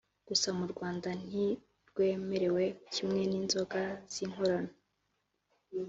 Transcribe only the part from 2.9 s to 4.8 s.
kimwe n’inzoga zinkorano